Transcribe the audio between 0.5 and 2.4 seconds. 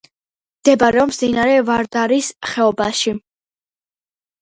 მდებარეობს მდინარე ვარდარის